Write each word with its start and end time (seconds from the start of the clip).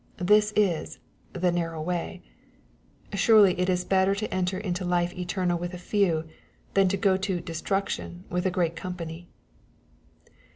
This 0.17 0.51
is 0.55 0.97
^* 1.33 1.39
the 1.41 1.51
narrow 1.51 1.79
way/' 1.85 2.21
Surely 3.13 3.53
it 3.59 3.69
is 3.69 3.85
better 3.85 4.15
to 4.15 4.33
enter 4.33 4.57
into 4.57 4.83
life 4.83 5.13
eternal 5.15 5.59
with 5.59 5.75
a 5.75 5.77
few, 5.77 6.27
than 6.73 6.87
to 6.87 6.97
go 6.97 7.17
to" 7.17 7.39
destruction" 7.39 8.23
with 8.27 8.47
a 8.47 8.49
great 8.49 8.75
company. 8.75 9.27